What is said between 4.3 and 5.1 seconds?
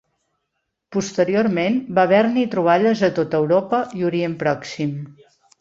Pròxim.